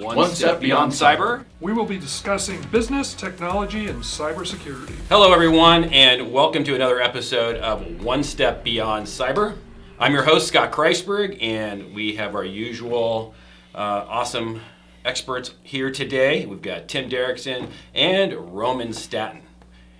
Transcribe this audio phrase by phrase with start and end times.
[0.00, 1.44] One, One Step, Step Beyond, Beyond Cyber.
[1.60, 4.94] We will be discussing business, technology, and cybersecurity.
[5.10, 9.58] Hello, everyone, and welcome to another episode of One Step Beyond Cyber.
[9.98, 13.34] I'm your host, Scott Kreisberg, and we have our usual
[13.74, 14.62] uh, awesome
[15.04, 16.46] experts here today.
[16.46, 19.42] We've got Tim Derrickson and Roman Stanton.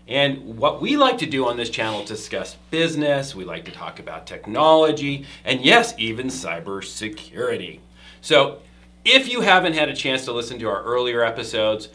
[0.09, 3.71] And what we like to do on this channel is discuss business, we like to
[3.71, 7.81] talk about technology, and yes, even cybersecurity.
[8.23, 8.61] So,
[9.05, 11.91] if you haven't had a chance to listen to our earlier episodes,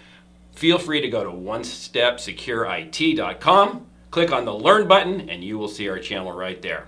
[0.54, 5.90] feel free to go to onestepsecureIT.com, click on the Learn button, and you will see
[5.90, 6.88] our channel right there.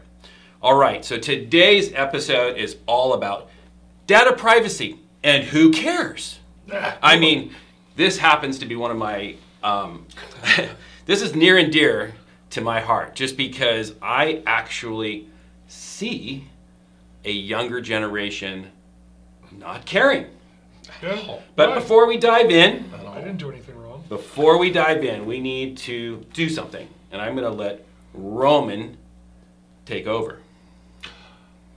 [0.62, 3.50] All right, so today's episode is all about
[4.08, 6.40] data privacy and who cares?
[7.02, 7.54] I mean,
[7.96, 10.06] this happens to be one of my, um,
[11.06, 12.14] this is near and dear
[12.52, 15.28] to my heart just because I actually
[15.68, 16.46] see
[17.26, 18.72] a younger generation
[19.52, 20.26] not caring.
[21.02, 21.38] Yeah.
[21.56, 21.76] But Right.
[21.76, 24.04] before we dive in, I didn't do anything wrong.
[24.10, 26.88] before we dive in, we need to do something.
[27.12, 28.98] And I'm going to let Roman
[29.86, 30.40] take over.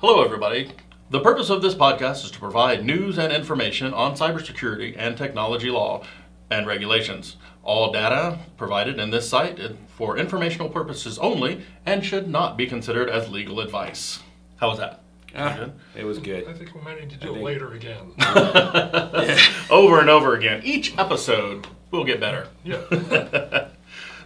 [0.00, 0.70] Hello, everybody.
[1.10, 5.70] The purpose of this podcast is to provide news and information on cybersecurity and technology
[5.70, 6.02] law
[6.50, 7.36] and regulations.
[7.62, 12.66] All data provided in this site is for informational purposes only and should not be
[12.66, 14.20] considered as legal advice.
[14.56, 15.02] How was that?
[15.36, 16.44] Ah, it was good.
[16.44, 16.58] I good.
[16.58, 18.12] think we might need to do it think- later again.
[19.70, 20.60] Over and over again.
[20.64, 22.48] Each episode will get better.
[22.64, 23.68] Yeah.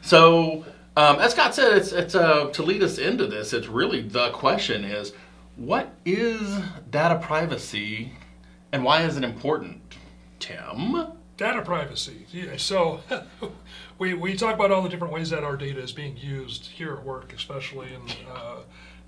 [0.02, 0.66] So,
[0.98, 3.54] um, as Scott said, it's it's uh, to lead us into this.
[3.54, 5.14] It's really the question is,
[5.56, 6.60] what is
[6.90, 8.12] data privacy,
[8.70, 9.80] and why is it important?
[10.40, 11.06] Tim.
[11.38, 12.26] data privacy.
[12.30, 13.00] Yeah, so
[13.98, 16.92] we, we talk about all the different ways that our data is being used here
[16.92, 18.56] at work, especially, and, uh,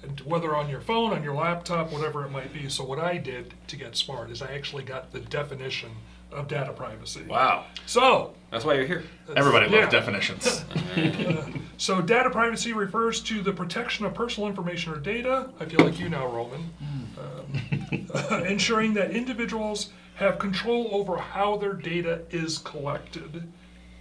[0.03, 2.69] and whether on your phone, on your laptop, whatever it might be.
[2.69, 5.91] So what I did to get smart is I actually got the definition
[6.33, 7.23] of data privacy.
[7.29, 7.67] Wow.
[7.87, 9.05] So That's why you're here.
[9.37, 9.81] Everybody Yeah.
[9.81, 10.65] loves definitions.
[11.79, 15.51] So, data privacy refers to the protection of personal information or data.
[15.61, 16.71] I feel like you now, Roman.
[17.19, 23.47] Um, ensuring that individuals have control over how their data is collected,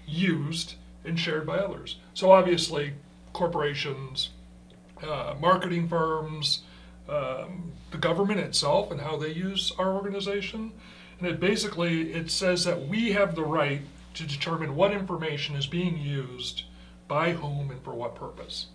[0.07, 1.97] used, and shared by others.
[2.13, 2.94] So, obviously,
[3.34, 4.29] corporations,
[5.03, 6.63] uh, marketing firms,
[7.09, 10.72] um, the government itself, and how they use our organization.
[11.19, 13.81] And it basically it says that we have the right
[14.16, 16.63] to determine what information is being used
[17.07, 18.67] by whom and for what purpose.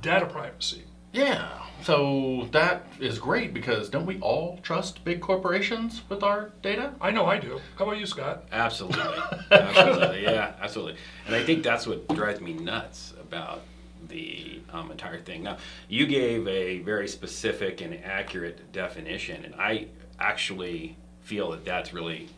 [0.00, 0.84] Data privacy.
[1.12, 1.62] yeah.
[1.82, 6.94] So that is great because don't we all trust big corporations with our data?
[7.00, 7.60] I know I do.
[7.78, 8.44] How about you, Scott?
[8.50, 9.02] Absolutely.
[9.50, 10.22] absolutely.
[10.22, 10.96] Yeah, absolutely.
[11.26, 13.62] And I think that's what drives me nuts about
[14.08, 15.42] the um, entire thing.
[15.42, 15.56] Now,
[15.88, 19.86] you gave a very specific and accurate definition, and I
[20.18, 22.28] actually feel that that's really,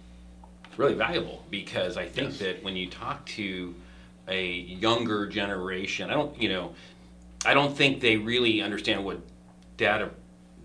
[0.76, 2.38] really valuable because I think Yes.
[2.40, 3.74] that when you talk to
[4.28, 6.74] a younger generation, I don't, you know,
[7.44, 9.20] I don't think they really understand what
[9.76, 10.10] data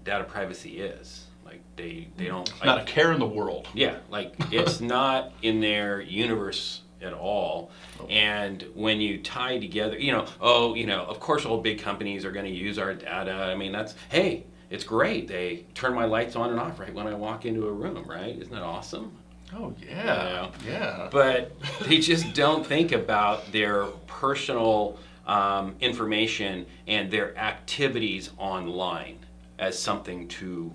[0.04, 1.26] data privacy is.
[1.46, 3.68] Like they they don't like, Not a care in the world.
[3.74, 7.72] yeah, like it's not in their universe at all.
[8.10, 12.26] And when you tie together, you know, oh, you know, of course, all big companies
[12.26, 13.34] are going to use our data.
[13.34, 15.28] I mean, that's hey, it's great.
[15.28, 18.36] They turn my lights on and off right when I walk into a room, right?
[18.36, 19.12] Isn't that awesome?
[19.56, 20.50] Oh yeah.
[20.66, 21.10] Yeah.
[21.12, 24.98] But they just don't think about their personal
[25.28, 29.20] um, information and their activities online
[29.60, 30.74] as something to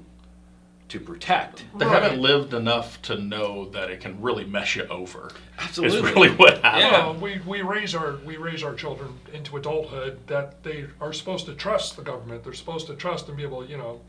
[0.89, 1.65] to protect.
[1.77, 2.03] they Right.
[2.03, 5.31] haven't lived enough to know that it can really mess you over.
[5.59, 5.99] Absolutely.
[5.99, 6.83] Is really what happens.
[6.85, 7.07] Yeah.
[7.07, 11.47] Well, we, we raise our we raise our children into adulthood that they are supposed
[11.47, 12.45] to trust the government.
[12.45, 14.01] They're supposed to trust and be able, you know,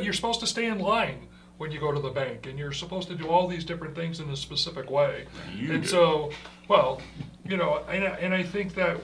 [0.00, 1.26] you're supposed to stay in line
[1.58, 4.18] when you go to the bank, and you're supposed to do all these different things
[4.20, 5.26] in a specific way.
[5.54, 5.88] You and do.
[5.88, 6.30] so,
[6.68, 7.02] well,
[7.44, 8.96] you know, and, and I think that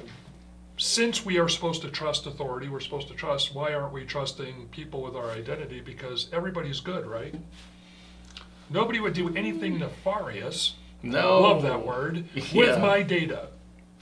[0.77, 3.55] since we are supposed to trust authority, we're supposed to trust.
[3.55, 5.81] Why aren't we trusting people with our identity?
[5.81, 7.35] Because everybody's good, right?
[8.69, 10.75] Nobody would do anything nefarious.
[11.03, 11.41] No.
[11.41, 12.25] Love that word.
[12.35, 12.59] Yeah.
[12.59, 13.49] With my data.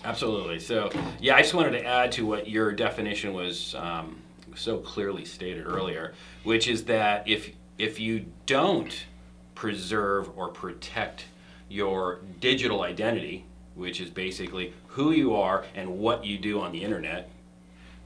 [0.04, 0.58] Absolutely.
[0.58, 0.90] So,
[1.20, 4.20] yeah, I just wanted to add to what your definition was um,
[4.54, 9.06] so clearly stated earlier, which is that if if you don't
[9.54, 11.25] preserve or protect
[11.69, 13.44] your digital identity,
[13.75, 17.29] which is basically who you are and what you do on the internet,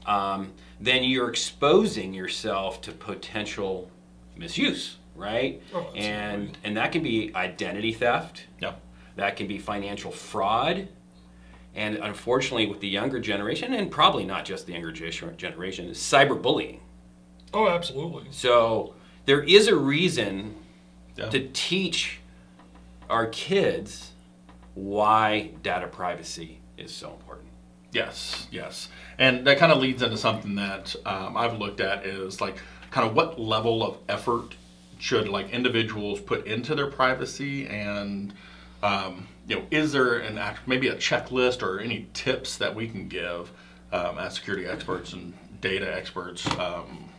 [0.07, 0.51] um,
[0.81, 3.91] then you're exposing yourself to potential
[4.35, 5.61] misuse, right?
[5.71, 5.99] Oh, absolutely.
[6.01, 8.45] and and that can be identity theft.
[8.59, 8.73] Yeah.
[9.17, 10.87] That can be financial fraud.
[11.75, 16.79] And unfortunately, with the younger generation, and probably not just the younger generation, is cyberbullying.
[17.53, 18.23] Oh, absolutely.
[18.31, 18.95] So
[19.25, 20.55] there is a reason
[21.15, 21.29] Yeah.
[21.29, 22.19] to teach
[23.09, 24.11] our kids
[24.73, 27.49] why data privacy is so important.
[27.91, 28.89] Yes, yes.
[29.17, 32.57] And that kind of leads into something that um, I've looked at is like
[32.91, 34.55] kind of what level of effort
[34.99, 38.33] should like individuals put into their privacy and
[38.83, 42.87] um, you know is there an act maybe a checklist or any tips that we
[42.87, 43.51] can give
[43.93, 47.09] um, as security experts and data experts um,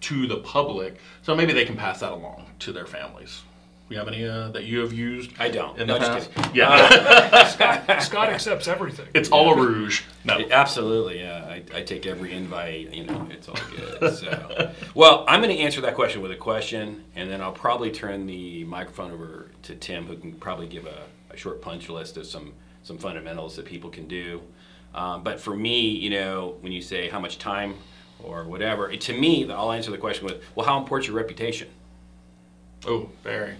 [0.00, 3.42] to the public so maybe they can pass that along to their families
[3.90, 5.78] you have any uh, that you have used I don't.
[5.78, 6.54] in No, the just past kidding.
[6.56, 9.08] yeah Scott, Scott accepts everything.
[9.14, 11.44] it's all a rouge no Absolutely, yeah.
[11.46, 12.92] I, I take every invite.
[12.94, 14.14] You know, it's all good.
[14.16, 17.90] So, well, I'm going to answer that question with a question, and then I'll probably
[17.90, 22.16] turn the microphone over to Tim, who can probably give a, a short punch list
[22.18, 22.52] of some
[22.82, 24.42] some fundamentals that people can do.
[24.94, 27.74] Um, but for me, you know, when you say how much time
[28.22, 31.16] or whatever, it, to me, I'll answer the question with, well, how important is your
[31.16, 31.68] reputation?
[32.86, 33.54] oh very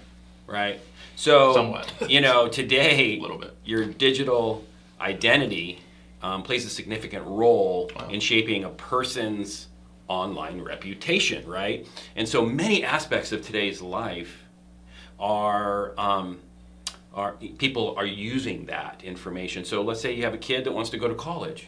[0.50, 0.80] right?
[1.16, 1.92] So, Somewhat.
[2.08, 3.54] you know, today, A little bit.
[3.64, 4.64] your digital
[5.00, 5.78] identity
[6.22, 8.08] um, plays a significant role Wow.
[8.08, 9.68] in shaping a person's
[10.08, 11.86] online reputation, right?
[12.16, 14.44] And so many aspects of today's life
[15.18, 15.94] are.
[15.98, 16.40] Um,
[17.12, 19.64] are people are using that information.
[19.64, 21.66] So let's say you have a kid that wants to go to college,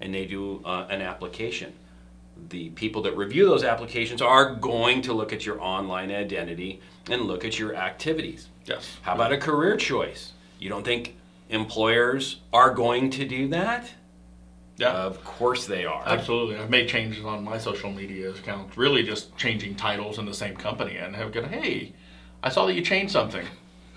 [0.00, 1.72] and they do uh, an application.
[2.48, 6.80] The people that review those applications are going to look at your online identity
[7.10, 8.48] and look at your activities.
[8.66, 10.32] yes How about a career choice?
[10.58, 11.16] You don't think
[11.48, 13.90] employers are going to do that?
[14.76, 16.02] yeah Of course they are.
[16.06, 16.56] Absolutely.
[16.56, 20.56] I've made changes on my social media account, really just changing titles in the same
[20.56, 21.92] company and have gone, hey,
[22.42, 23.46] I saw that you changed something.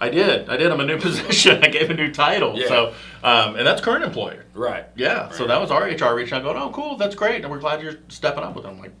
[0.00, 0.48] I did.
[0.48, 0.70] I did.
[0.70, 1.62] I'm a new position.
[1.64, 2.56] I gave a new title.
[2.58, 2.68] Yeah.
[2.68, 4.44] So, um, and that's current employer.
[4.54, 4.86] Right.
[4.96, 5.30] Yeah.
[5.30, 6.96] So that was our HR reaching out going, oh, cool.
[6.96, 7.42] That's great.
[7.42, 8.78] And we're glad you're stepping up with them.
[8.78, 8.92] Like,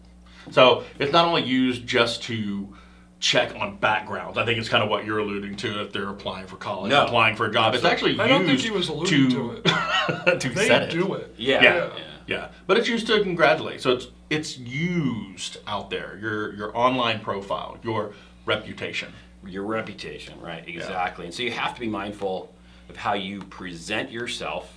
[0.50, 2.74] so it's not only used just to
[3.20, 4.38] check on backgrounds.
[4.38, 7.04] I think it's kind of what you're alluding to if they're applying for college, No.
[7.04, 7.74] applying for a job.
[7.74, 9.64] It's actually I don't think used he was alluding to it.
[10.40, 10.90] to They set it.
[10.90, 11.34] do it.
[11.36, 11.62] Yeah.
[11.62, 11.74] Yeah.
[11.76, 12.02] yeah.
[12.28, 13.80] Yeah, but it's used to congratulate.
[13.80, 16.18] So it's it's used out there.
[16.20, 18.12] Your your online profile, your
[18.44, 19.12] reputation.
[19.46, 20.66] Your reputation, right?
[20.66, 21.26] Exactly.
[21.26, 22.52] And so you have to be mindful
[22.88, 24.72] of how you present yourself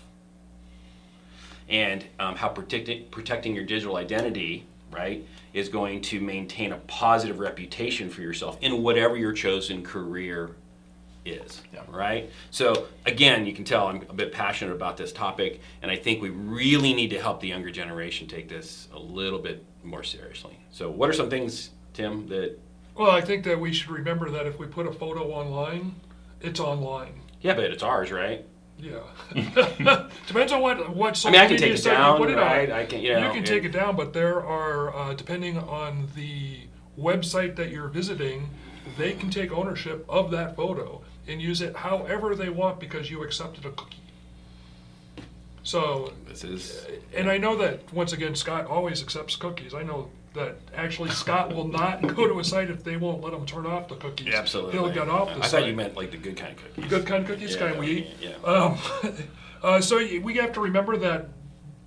[1.69, 7.39] and um, how protecting protecting your digital identity, right, is going to maintain a positive
[7.39, 10.51] reputation for yourself in whatever your chosen career
[11.25, 11.61] is.
[11.73, 11.81] Yeah.
[11.87, 12.29] Right?
[12.49, 16.21] So, again, you can tell I'm a bit passionate about this topic, and I think
[16.21, 20.59] we really need to help the younger generation take this a little bit more seriously.
[20.71, 22.59] So, what are some things, Tim, that,
[22.95, 25.95] Well, I think that we should remember that if we put a photo online,
[26.41, 27.21] it's online.
[27.41, 28.45] yeah, but it's ours, right?
[28.77, 28.99] Yeah.
[30.27, 32.31] Depends on what what I mean, I can media take it site you down, put
[32.31, 32.69] it right?
[32.71, 32.77] on.
[32.79, 33.31] I can, you know.
[33.31, 36.61] can take it down, but there are, uh, depending on the
[36.99, 38.49] website that you're visiting,
[38.97, 43.21] they can take ownership of that photo and use it however they want because you
[43.23, 43.97] accepted a cookie.
[45.63, 46.87] So, This is.
[47.15, 49.75] and I know that once again, Scott always accepts cookies.
[49.75, 53.33] I know that actually Scott will not go to a site if they won't let
[53.33, 54.33] him turn off the cookies.
[54.33, 54.73] Absolutely.
[54.73, 55.51] He'll get off the I site.
[55.51, 56.83] thought you meant like the good kind of cookies.
[56.83, 58.07] The good kind of cookies, Yeah, kind we eat.
[58.21, 58.35] yeah.
[58.45, 58.77] Um,
[59.63, 61.29] uh, so we have to remember that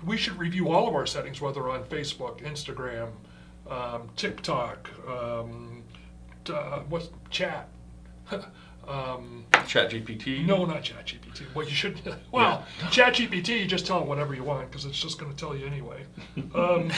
[0.04, 3.08] we should review all of our settings, whether on Facebook, Instagram,
[3.70, 5.82] um, TikTok, um,
[6.52, 7.68] uh, what's chat.
[8.88, 10.44] um, Chat GPT.
[10.44, 11.42] no, not ChatGPT.
[11.54, 11.98] Well, you should.
[12.32, 15.56] Well, ChatGPT, you just tell it whatever you want because it's just going to tell
[15.56, 16.04] you anyway.
[16.54, 16.90] Um,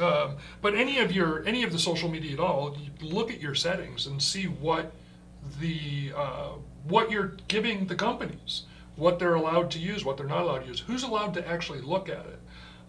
[0.00, 3.40] um, but any of your any of the social media at all, you look at
[3.40, 4.92] your settings and see what
[5.60, 6.52] the uh,
[6.84, 8.62] what you're giving the companies,
[8.96, 11.80] what they're allowed to use, what they're not allowed to use, who's allowed to actually
[11.80, 12.40] look at it.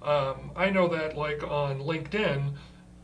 [0.07, 2.53] Um, I know that like on LinkedIn,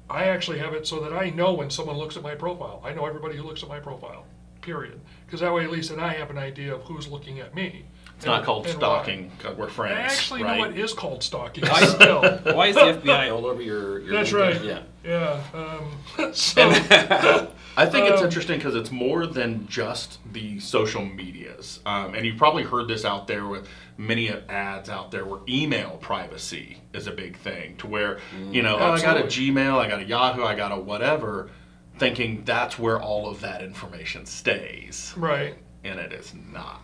[0.10, 2.82] I actually have it so that I know when someone looks at my profile.
[2.84, 4.25] I know everybody who looks at my profile.
[4.68, 5.00] Period.
[5.26, 7.86] Because that way, at least, then I have an idea of who's looking at me.
[8.18, 9.96] It's not called stalking because we're friends.
[9.98, 10.58] I actually right?
[10.58, 11.64] know what is called stalking.
[11.66, 12.22] Still.
[12.54, 14.00] Why is the FBI all over your?
[14.00, 14.40] your That's LinkedIn?
[14.40, 14.64] right.
[14.64, 14.82] Yeah.
[15.06, 15.42] Yeah.
[15.54, 16.68] Um, so,
[17.78, 21.80] I think it's Um, interesting because it's more than just the social medias.
[21.86, 25.92] Um, and you've probably heard this out there with many ads out there where email
[26.02, 28.20] privacy is a big thing to where,
[28.52, 31.52] you know, oh, I got a Gmail, I got a Yahoo, I got a whatever,
[31.98, 35.13] thinking that's where all of that information stays.
[35.18, 35.56] right.
[35.84, 36.82] And it is not.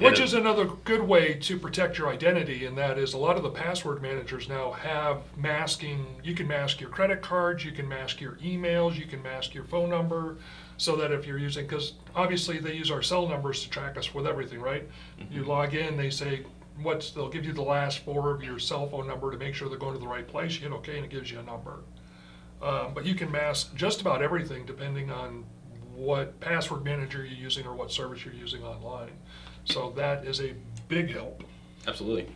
[0.00, 3.42] Which is another good way to protect your identity, and that is a lot of
[3.42, 6.06] the password managers now have masking.
[6.22, 9.64] You can mask your credit cards, you can mask your emails, you can mask your
[9.64, 10.38] phone number,
[10.78, 14.14] so that if you're using, because obviously they use our cell numbers to track us
[14.14, 14.88] with everything, right?
[15.30, 15.50] You mm-hmm.
[15.50, 16.46] log in, they say
[16.80, 19.68] what's, they'll give you the last four of your cell phone number to make sure
[19.68, 20.54] they're going to the right place.
[20.54, 21.80] You hit OK, and it gives you a number.
[22.62, 25.44] Um, but you can mask just about everything depending on
[25.94, 29.12] what password manager you're using or what service you're using online.
[29.64, 30.54] So that is a
[30.88, 31.44] big help.
[31.86, 32.28] Absolutely.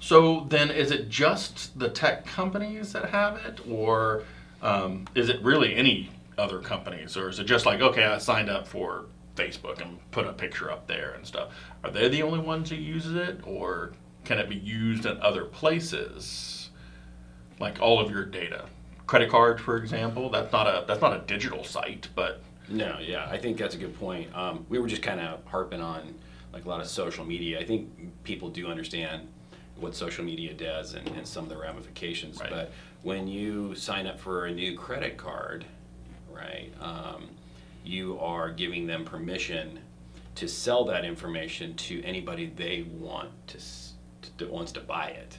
[0.00, 4.24] So then, is it just the tech companies that have it, or
[4.62, 8.48] um, is it really any other companies, or is it just like okay, I signed
[8.48, 11.50] up for Facebook and put a picture up there and stuff?
[11.84, 13.92] Are they the only ones who uses it, or
[14.24, 16.70] can it be used in other places,
[17.58, 18.66] like all of your data?
[19.10, 23.26] Credit card, for example, that's not a that's not a digital site, but No, yeah,
[23.28, 24.32] I think that's a good point.
[24.36, 26.14] Um, we were just kind of harping on
[26.52, 27.58] like a lot of social media.
[27.58, 27.90] I think
[28.22, 29.26] people do understand
[29.80, 32.38] what social media does and, and some of the ramifications.
[32.40, 32.50] Right.
[32.50, 35.64] But when you sign up for a new credit card,
[36.32, 37.30] right, um,
[37.82, 39.80] you are giving them permission
[40.36, 45.38] to sell that information to anybody they want to, to that wants to buy it.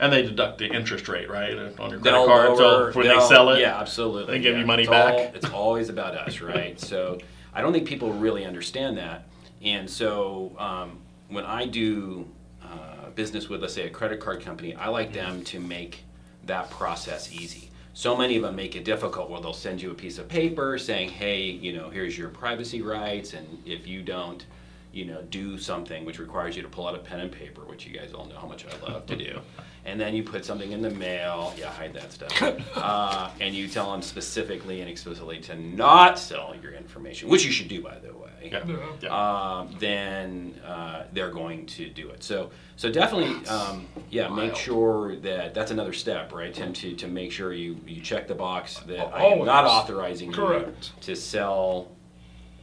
[0.00, 2.48] And they deduct the interest rate right on your credit card.
[2.58, 4.32] lower- so when they sell it, yeah, absolutely.
[4.38, 5.14] they give you money It's back.
[5.14, 6.80] all- it's always about us, right?
[6.80, 7.18] So
[7.54, 9.28] I don't think people really understand that,
[9.62, 12.26] and so um, when I do
[12.64, 16.04] uh, business with, let's say, a credit card company, I like them to make
[16.46, 17.70] that process easy.
[17.92, 20.78] So many of them make it difficult where they'll send you a piece of paper
[20.78, 24.46] saying, hey, you know, here's your privacy rights, and if you don't,
[24.92, 27.84] you know, do something which requires you to pull out a pen and paper, which
[27.86, 29.40] you guys all know how much I love to do,
[29.84, 32.42] and then you put something in the mail, yeah, hide that stuff,
[32.76, 37.52] uh, and you tell them specifically and explicitly to not sell your information, which you
[37.52, 38.76] should do, by the way yeah, Yeah.
[39.02, 39.58] yeah.
[39.58, 42.22] um, then uh, they're going to do it.
[42.22, 46.72] So, so definitely, um, yeah, make sure that that's another step, right, Tim?
[46.72, 50.92] To, to make sure you, you check the box that I am not authorizing Correct.
[50.96, 51.88] you to sell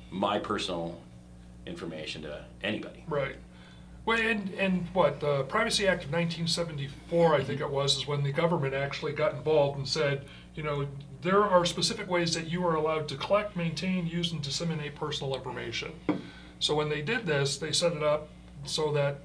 [0.10, 1.00] my personal
[1.66, 3.04] information to anybody.
[3.08, 3.36] Right.
[4.08, 8.24] Well, and, and what, the Privacy Act of 1974, I think it was, is when
[8.24, 10.24] the government actually got involved and said,
[10.56, 10.88] you know,
[11.22, 15.36] there are specific ways that you are allowed to collect, maintain, use, and disseminate personal
[15.36, 15.92] information.
[16.60, 18.30] So when they did this, they set it up
[18.64, 19.20] so that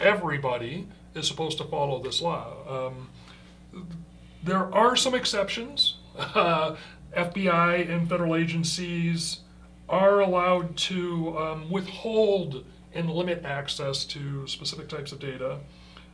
[0.00, 2.88] everybody is supposed to follow this law.
[2.92, 3.08] Um,
[4.42, 5.98] there are some exceptions.
[6.34, 6.76] Uh,
[7.14, 9.40] FBI and federal agencies
[9.88, 12.64] are allowed to um, withhold
[12.96, 15.58] and limit access to specific types of data.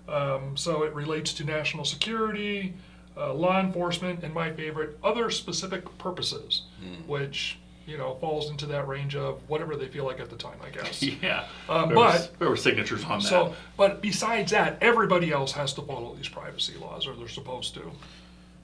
[0.09, 2.75] Um, so it relates to national security,
[3.17, 6.63] uh, law enforcement, and my favorite, other specific purposes,
[7.07, 10.59] which you know falls into that range of whatever they feel like at the time,
[10.65, 11.03] I guess.
[11.23, 11.45] yeah.
[11.69, 13.29] Um, there, was, but- there were signatures on that.
[13.29, 17.75] So, but besides that, everybody else has to follow these privacy laws, or they're supposed
[17.75, 17.91] to.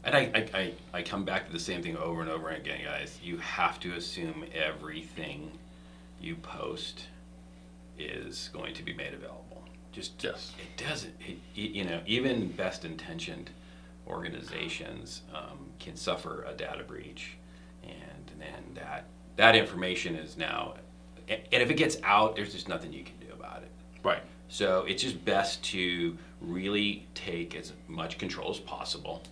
[0.04, 2.80] And I, I, I, I come back to the same thing over and over again,
[2.84, 3.18] guys.
[3.22, 5.50] You have to assume everything
[6.20, 7.06] you post
[7.98, 9.64] is going to be made available.
[9.92, 10.52] Just Yes.
[10.60, 11.14] it doesn't.
[11.26, 13.50] It, you know, even best intentioned
[14.06, 17.36] organizations um, can suffer a data breach,
[17.82, 19.04] and then that
[19.36, 20.74] that information is now,
[21.28, 23.70] and if it gets out, there's just nothing you can do about it.
[24.02, 24.22] right.
[24.50, 29.22] So it's just best to really take as much control as possible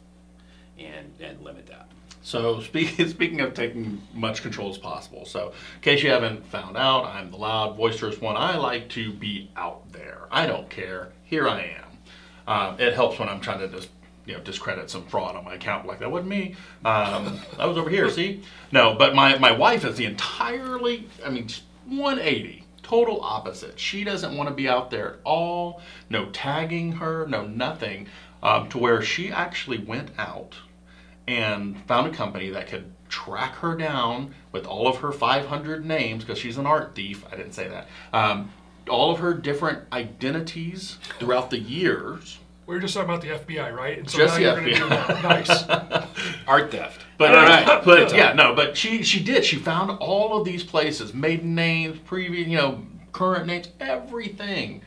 [0.79, 1.89] and, and limit that.
[2.27, 5.25] So speaking speaking of taking much control as possible.
[5.25, 8.37] So in case you haven't found out, I'm the loud, boisterous one.
[8.37, 10.27] I like to be out there.
[10.33, 11.13] I don't care.
[11.23, 11.99] Here I am.
[12.49, 13.91] Um, it helps when I'm trying to just
[14.25, 15.87] you know discredit some fraud on my account.
[15.87, 16.57] Like that wasn't me.
[16.85, 18.11] Um, I was over here.
[18.11, 18.43] See?
[18.73, 21.09] No, but my my wife is the entirely.
[21.25, 21.49] I mean,
[21.87, 22.65] 180.
[22.83, 23.79] Total opposite.
[23.79, 25.81] She doesn't want to be out there at all.
[26.11, 27.25] No tagging her.
[27.29, 28.09] No nothing.
[28.43, 30.57] Um, to where she actually went out
[31.29, 36.25] and found a company that could track her down with all of her 500 names
[36.25, 37.25] because she's an art thief.
[37.33, 37.89] I didn't say that.
[38.13, 38.51] Um,
[38.89, 42.39] all of her different identities throughout the years.
[42.67, 43.99] We were just talking about the FBI, right?
[43.99, 45.23] And so Just now the you're FBI.
[45.23, 46.29] Nice.
[46.49, 47.05] Art theft.
[47.17, 47.85] But, All right.
[47.85, 49.45] but yeah, no, but she she did.
[49.45, 54.83] She found all of these places, maiden names, previous, you know, current names, everything,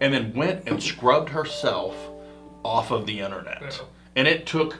[0.00, 1.94] and then went and scrubbed herself
[2.64, 3.80] off of the internet.
[4.16, 4.78] And it took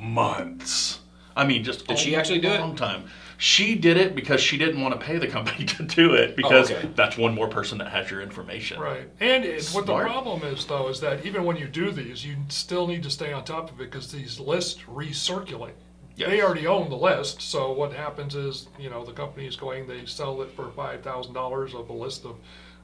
[0.00, 1.00] months.
[1.36, 2.60] I mean, just Did a she actually do it?
[2.60, 3.04] long time.
[3.40, 6.72] She did it because she didn't want to pay the company to do it because
[6.72, 6.90] Oh, okay.
[6.96, 8.80] that's one more person that has your information.
[8.80, 9.08] Right.
[9.20, 12.34] And it, what the problem is, though, is that even when you do these, you
[12.48, 15.74] still need to stay on top of it because these lists recirculate.
[16.16, 16.30] Yes.
[16.30, 19.86] They already own the list, so what happens is, you know, the company is going,
[19.86, 22.34] they sell it for five thousand dollars of a list of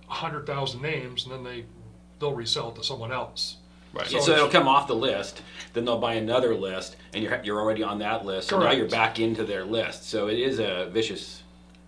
[0.08, 1.64] a hundred thousand names, and then they
[2.20, 3.56] they'll resell it to someone else.
[3.94, 4.06] Right.
[4.08, 7.60] So, So it'll come off the list, then they'll buy another list, and you're, you're
[7.60, 8.48] already on that list.
[8.48, 8.78] So now Correct.
[8.78, 10.08] you're back into their list.
[10.08, 11.42] So it is a vicious.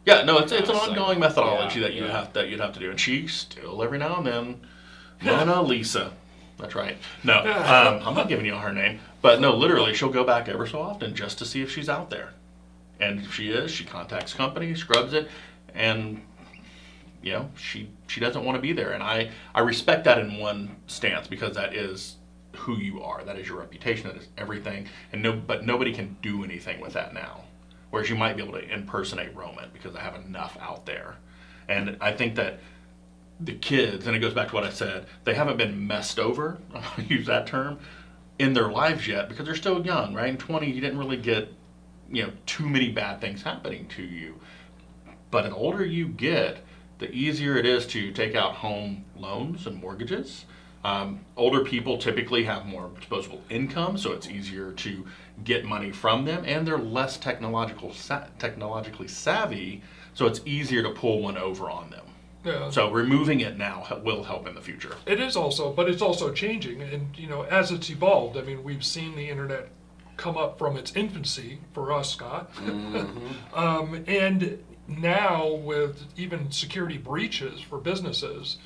[0.05, 2.13] Yeah, no, it's it's an Yeah, ongoing methodology yeah, that you yeah.
[2.13, 4.61] have that you'd have to do, and she still every now and then,
[5.21, 6.13] Mona Lisa,
[6.59, 6.97] that's right.
[7.25, 10.65] No, um, I'm not giving you her name, but no, literally, she'll go back ever
[10.67, 12.35] so often just to see if she's out there,
[13.01, 15.29] And if she is, she contacts company, scrubs it,
[15.75, 16.23] and
[17.27, 18.93] you know she she doesn't want to be there.
[18.93, 22.17] And I I respect that in one stance because that is
[22.55, 23.25] who you are.
[23.25, 24.07] That is your reputation.
[24.09, 24.87] That is everything.
[25.13, 27.43] And no, but nobody can do anything with that now.
[27.91, 31.17] Whereas you might be able to impersonate Roman because I have enough out there.
[31.69, 32.61] And I think that
[33.41, 36.59] the kids, and it goes back to what I said, they haven't been messed over,
[36.75, 37.81] I'll use that term,
[38.39, 40.29] in their lives yet because they're still young, right?
[40.29, 41.53] In 20, you didn't really get,
[42.11, 44.39] you know, too many bad things happening to you.
[45.31, 46.59] But the older you get,
[46.99, 50.45] the easier it is to take out home loans and mortgages.
[50.85, 55.05] Um, older people typically have more disposable income, so it's easier to
[55.43, 59.83] get money from them, and they're less technological sa- technologically savvy,
[60.15, 62.05] so it's easier to pull one over on them.
[62.45, 62.71] Yeah.
[62.71, 64.95] So removing it now will help in the future.
[65.07, 68.37] It is also, but it's also changing, and you know, as it's evolved.
[68.37, 69.69] I mean, we've seen the internet
[70.17, 72.51] come up from its infancy for us, Scott,
[73.55, 78.59] um, and now with even security breaches for businesses,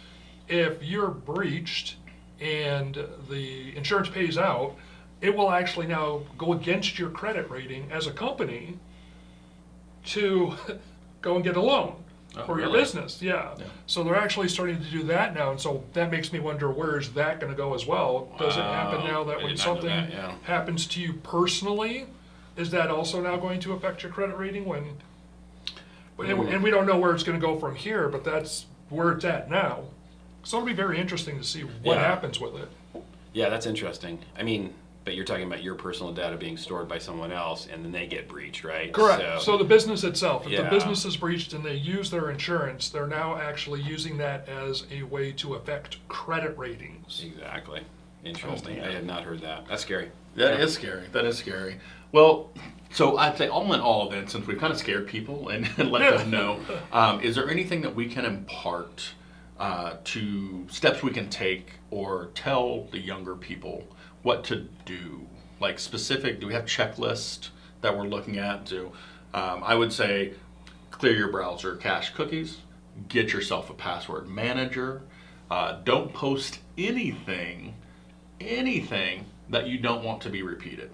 [0.48, 1.96] if you're breached
[2.40, 2.98] and
[3.28, 4.74] the insurance pays out,
[5.20, 8.78] it will actually now go against your credit rating as a company
[10.06, 10.54] to
[11.22, 11.96] go and get a loan
[12.36, 12.80] Oh, for your really?
[12.80, 13.20] business.
[13.20, 13.54] Yeah.
[13.58, 13.64] Yeah.
[13.86, 16.96] So they're actually starting to do that now, and so that makes me wonder where
[16.96, 18.28] is that going to go as well?
[18.38, 20.34] Does it happen now that when something that, yeah.
[20.44, 22.06] happens to you personally,
[22.56, 24.98] is that also now going to affect your credit rating when?
[26.28, 29.12] And, and we don't know where it's going to go from here, but that's where
[29.12, 29.84] it's at now.
[30.42, 32.02] So it'll be very interesting to see what Yeah.
[32.04, 32.68] happens with it.
[33.32, 34.18] Yeah, that's interesting.
[34.38, 34.74] I mean,
[35.04, 38.06] but you're talking about your personal data being stored by someone else, and then they
[38.06, 38.92] get breached, right?
[38.92, 39.42] Correct.
[39.42, 40.62] So, the business itself, if Yeah.
[40.62, 44.84] the business is breached and they use their insurance, they're now actually using that as
[44.90, 47.22] a way to affect credit ratings.
[47.24, 47.80] exactly.
[48.24, 48.80] Interesting.
[48.80, 49.66] Oh, I had not heard that.
[49.68, 50.10] That's scary.
[50.36, 50.80] That is Yeah.
[50.80, 51.06] scary.
[51.12, 51.80] That is scary.
[52.12, 52.50] Well,
[52.92, 56.18] so I'd say all in all, then, since we've kind of scared people and, let
[56.18, 56.60] them know,
[56.92, 59.12] um, is there anything that we can impart
[59.58, 63.86] uh, to steps we can take or tell the younger people
[64.22, 65.26] what to do?
[65.60, 67.50] Like specific, do we have checklists
[67.80, 68.66] that we're looking at?
[68.66, 68.92] Do
[69.34, 70.34] um, I would say
[70.90, 72.58] clear your browser cache cookies,
[73.08, 75.02] get yourself a password manager,
[75.50, 77.74] uh, don't post anything
[78.40, 80.90] anything that you don't want to be repeated.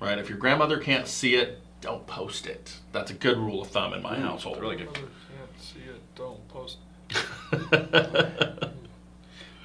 [0.00, 0.18] Right?
[0.18, 2.74] If your grandmother can't see it, don't post it.
[2.92, 4.58] That's a good rule of thumb in my Mm, household.
[4.60, 4.86] Really good.
[4.86, 6.78] Mother can't see it, don't post.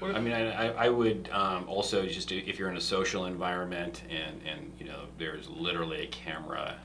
[0.02, 3.26] I mean, I, I- I would um, also just do- if you're in a social
[3.26, 6.76] environment and and you know there's literally a camera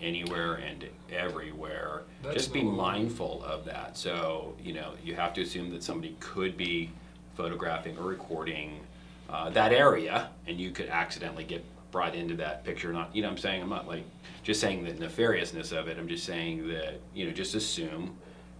[0.00, 3.96] anywhere and everywhere, That's just be mindful of that.
[3.98, 6.90] So you know you have to assume that somebody could be
[7.36, 8.80] photographing or recording
[9.28, 12.92] uh, that area, and you could accidentally get brought into that picture.
[12.92, 14.04] Not you know what I'm saying I'm not like
[14.42, 15.98] just saying the nefariousness of it.
[15.98, 18.16] I'm just saying that you know just assume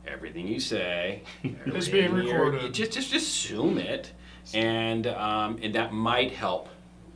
[0.07, 1.23] everything you say
[1.66, 2.73] Is being recorded.
[2.73, 4.12] Just just assume it,
[4.55, 6.69] and um, and that might help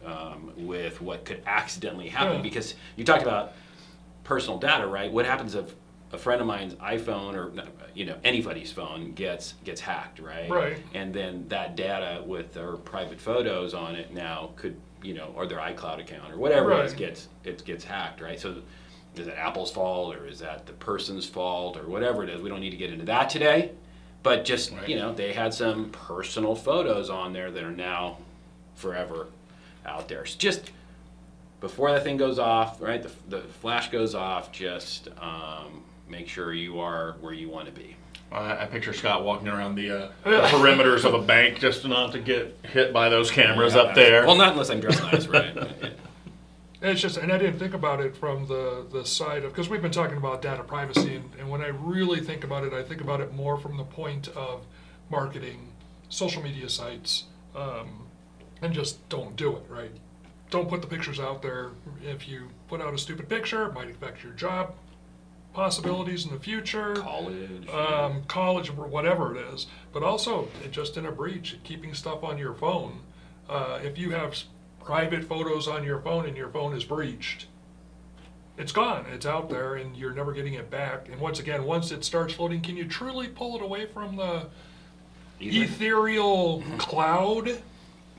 [0.04, 2.42] um, with what could accidentally happen Yeah.
[2.42, 3.52] because you talked about
[4.22, 5.10] personal data, right?
[5.10, 5.74] What happens if
[6.12, 7.52] a friend of mine's iPhone or
[7.94, 10.48] you know anybody's phone gets gets hacked, right?
[10.50, 10.78] Right.
[10.94, 15.46] And then that data with their private photos on it now could you know or
[15.46, 16.98] their iCloud account or whatever it is Right.
[16.98, 18.38] gets it gets hacked, right?
[18.40, 18.56] So
[19.16, 22.40] is it Apple's fault or is that the person's fault or whatever it is?
[22.40, 23.70] We don't need to get into that today.
[24.22, 24.88] But just Right.
[24.88, 28.18] you know, they had some personal photos on there that are now
[28.74, 29.26] forever
[29.86, 30.24] out there.
[30.26, 30.70] So just
[31.60, 33.02] before that thing goes off, right?
[33.02, 34.50] The, the flash goes off.
[34.50, 37.96] Just um, make sure you are where you want to be.
[38.32, 42.12] I, I picture Scott walking around the, uh, the perimeters of a bank just not
[42.12, 44.26] to get hit by those cameras up there.
[44.26, 45.56] Well, not unless I'm dressed nice, right?
[46.84, 49.70] And it's just, and I didn't think about it from the, the side of, because
[49.70, 52.82] we've been talking about data privacy, and, and when I really think about it, I
[52.82, 54.66] think about it more from the point of
[55.08, 55.72] marketing,
[56.10, 57.24] social media sites,
[57.56, 58.06] um,
[58.60, 59.92] and just don't do it, right?
[60.50, 61.70] Don't put the pictures out there.
[62.02, 64.74] If you put out a stupid picture, it might affect your job
[65.54, 67.68] possibilities in the future College.
[67.70, 72.36] um, college or whatever it is, but also just in a breach, keeping stuff on
[72.36, 73.00] your phone.
[73.48, 74.36] Uh, if you have
[74.84, 77.46] private photos on your phone and your phone is breached,
[78.58, 79.06] it's gone.
[79.12, 81.08] It's out there, and you're never getting it back.
[81.08, 84.46] And once again, once it starts floating, can you truly pull it away from the
[85.40, 85.64] Either.
[85.64, 87.62] ethereal cloud?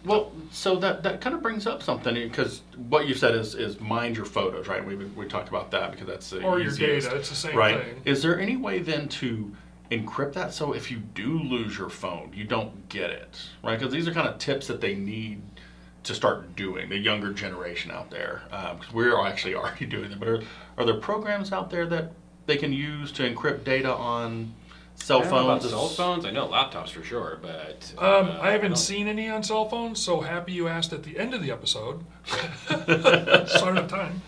[0.06, 3.80] Well, so that, that kind of brings up something because what you said is, is
[3.80, 4.86] mind your photos, right?
[4.86, 7.84] We, we talked about that because that's the Or your data, it's the same right?
[7.84, 8.02] thing.
[8.06, 9.52] Is there any way then to
[9.92, 13.78] encrypt that so if you do lose your phone, you don't get it, right?
[13.78, 15.42] Because these are kind of tips that they need
[16.04, 20.20] to start doing the younger generation out there um, because we're actually already doing it.
[20.20, 20.42] But are,
[20.78, 22.12] are there programs out there that
[22.46, 24.54] they can use to encrypt data on
[24.96, 25.72] cell I don't know about phones?
[25.72, 26.26] cell phones.
[26.26, 29.68] I know laptops for sure, but Um, uh, I haven't don't- seen any on cell
[29.70, 32.04] phones, so happy you asked at the end of the episode.
[33.48, 34.22] Start of time.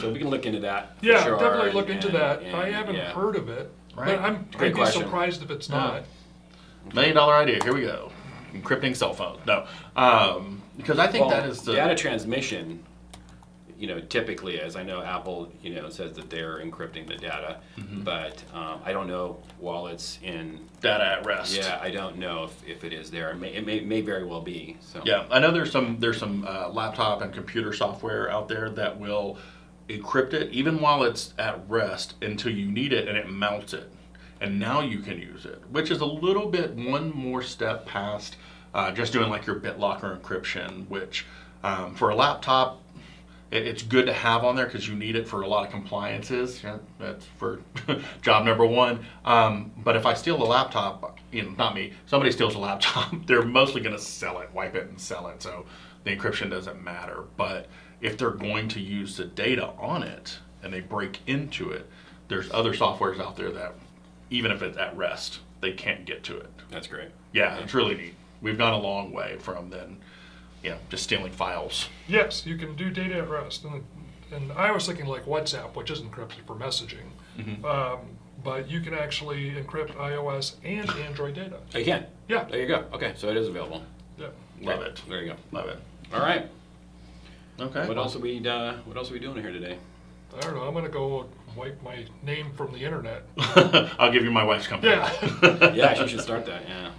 [0.00, 0.98] So we can look into that.
[0.98, 2.42] for Yeah, sure, definitely look and- into that.
[2.42, 3.12] and- I haven't yeah.
[3.12, 4.16] heard of it, Right.
[4.16, 5.02] but I'm Great I'd be question.
[5.02, 5.76] surprised if it's No.
[5.78, 6.02] not.
[6.94, 7.62] Million dollar idea.
[7.62, 8.10] Here we go.
[8.54, 9.40] Encrypting cell phones.
[9.46, 12.82] No, um, because I think Well, that is the data transmission.
[13.78, 17.60] You know, typically, as I know, Apple, you know, says that they're encrypting the data,
[17.78, 18.02] Mm-hmm.
[18.02, 20.66] but um, I don't know while it's in.
[20.80, 21.56] data at rest.
[21.56, 23.30] Yeah, I don't know if, if it is there.
[23.30, 24.76] It may, it may, may very well be.
[24.80, 28.68] So Yeah, I know there's some there's some uh, laptop and computer software out there
[28.70, 29.38] that will
[29.88, 33.90] encrypt it even while it's at rest until you need it and it mounts it,
[34.40, 38.36] and now you can use it, which is a little bit one more step past
[38.74, 41.26] uh, just doing like your BitLocker encryption, which
[41.62, 42.82] um, for a laptop.
[43.50, 45.70] It, it's good to have on there because you need it for a lot of
[45.70, 46.62] compliances.
[46.62, 47.60] Yeah, that's for
[48.22, 49.04] job number one.
[49.24, 53.12] Um, but if I steal a laptop, you know, not me, somebody steals a laptop,
[53.26, 55.42] they're mostly going to sell it, wipe it, and sell it.
[55.42, 55.66] So
[56.04, 57.24] the encryption doesn't matter.
[57.36, 57.66] But
[58.00, 61.88] if they're going to use the data on it and they break into it,
[62.28, 63.74] there's other softwares out there that,
[64.30, 66.50] even if it's at rest, they can't get to it.
[66.70, 67.08] that's great.
[67.32, 68.14] Yeah, it's really neat.
[68.40, 69.98] We've gone a long way from then,
[70.62, 71.88] you know, just stealing files.
[72.08, 73.84] Yes, you can do data at rest, and
[74.32, 77.64] and I was thinking like WhatsApp, which is encrypted for messaging, Mm-hmm.
[77.64, 78.00] um,
[78.44, 81.58] but you can actually encrypt iOS and Android data.
[81.74, 82.06] You can.
[82.28, 82.84] Yeah, There you go.
[82.92, 83.82] Okay, so it is available.
[84.18, 84.26] yeah.
[84.60, 85.02] Love Okay, it.
[85.08, 85.36] There you go.
[85.52, 85.78] Love it.
[86.12, 86.48] All right.
[87.60, 87.86] Okay.
[87.88, 89.78] What else are we uh, What else are we doing here today?
[90.36, 90.62] I don't know.
[90.62, 93.22] I'm gonna go wipe my name from the internet.
[93.98, 94.92] I'll give you my wife's company.
[94.92, 95.72] Yeah.
[95.74, 96.62] yeah, she should start that.
[96.68, 96.90] Yeah.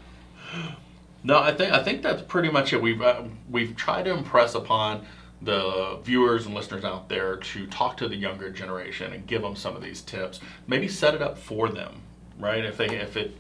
[1.23, 2.81] No, I think I think that's pretty much it.
[2.81, 5.05] We've uh, we've tried to impress upon
[5.41, 9.55] the viewers and listeners out there to talk to the younger generation and give them
[9.55, 10.39] some of these tips.
[10.67, 12.01] Maybe set it up for them,
[12.37, 12.63] right?
[12.63, 13.37] If they if it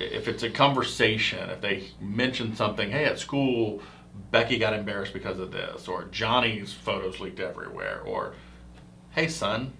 [0.00, 3.82] if it's a conversation, if they mention something, hey, at school,
[4.30, 8.34] Becky got embarrassed because of this, or Johnny's photos leaked everywhere, or
[9.10, 9.72] hey, son,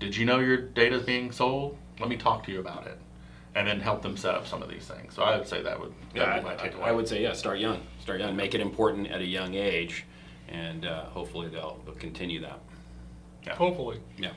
[0.00, 1.76] did you know your data's being sold?
[2.00, 2.98] Let me talk to you about it,
[3.54, 5.14] and then help them set up some of these things.
[5.14, 6.82] So I would say that would Yeah, be my I, takeaway.
[6.82, 7.32] I, I would say yeah.
[7.32, 7.80] Start young.
[8.00, 8.34] Start young.
[8.36, 10.04] Make it important at a young age,
[10.48, 12.60] and uh, hopefully they'll, they'll continue that.
[13.56, 14.00] Hopefully.
[14.16, 14.30] Yeah.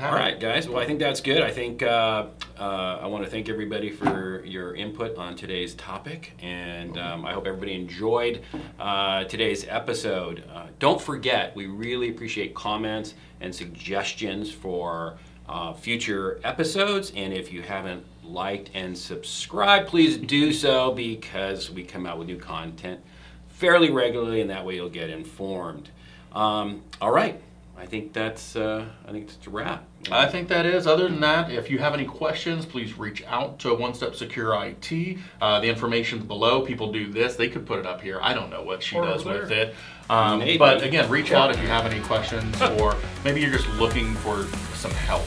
[0.00, 0.66] Have All guys.
[0.66, 1.42] Well, I think that's good.
[1.42, 2.26] I think uh,
[2.58, 2.62] uh,
[3.02, 7.46] I want to thank everybody for your input on today's topic, and um, I hope
[7.46, 8.42] everybody enjoyed
[8.78, 10.44] uh, today's episode.
[10.50, 15.18] Uh, don't forget, we really appreciate comments and suggestions for
[15.50, 17.12] uh, future episodes.
[17.16, 22.28] And if you haven't liked and subscribed, please do so because we come out with
[22.28, 23.00] new content
[23.48, 25.90] fairly regularly, and that way you'll get informed.
[26.32, 27.42] Um, all right.
[27.80, 29.84] I think that's uh, I think that's a wrap.
[30.10, 30.86] I think that is.
[30.86, 34.54] Other than that, if you have any questions, please reach out to One Step Secure
[34.66, 35.18] IT.
[35.40, 36.60] Uh, the information's below.
[36.60, 37.36] People do this.
[37.36, 38.20] They could put it up here.
[38.20, 39.74] I don't know what she Or does with it.
[40.10, 44.14] Um, but again, reach out if you have any questions, or maybe you're just looking
[44.16, 45.24] for some help.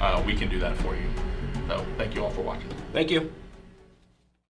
[0.00, 1.08] Uh, we can do that for you.
[1.66, 2.68] So thank you all for watching.
[2.92, 3.32] Thank you.